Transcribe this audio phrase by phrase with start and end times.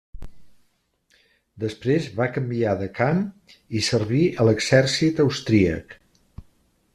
[1.63, 3.21] Després va canviar de camp
[3.81, 5.95] i servir a l'exèrcit austríac.